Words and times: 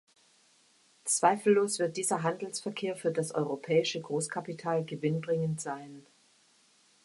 Zweifellos 1.03 1.77
wird 1.77 1.95
dieser 1.95 2.23
Handelsverkehr 2.23 2.95
für 2.95 3.11
das 3.11 3.33
europäische 3.35 4.01
Großkapital 4.01 4.83
Gewinn 4.83 5.21
bringend 5.21 5.61
sein. 5.61 6.07